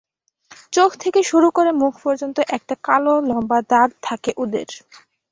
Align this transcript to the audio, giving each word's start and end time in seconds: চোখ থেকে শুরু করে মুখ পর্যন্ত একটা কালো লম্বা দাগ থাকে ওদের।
চোখ 0.73 0.91
থেকে 0.99 1.19
শুরু 1.23 1.47
করে 1.51 1.71
মুখ 1.81 1.93
পর্যন্ত 2.03 2.37
একটা 2.57 2.75
কালো 2.83 3.13
লম্বা 3.29 3.59
দাগ 3.69 3.89
থাকে 4.03 4.31
ওদের। 4.37 4.69